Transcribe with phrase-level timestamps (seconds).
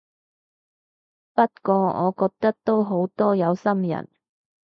[1.35, 4.09] 不過我覺得都好多有心人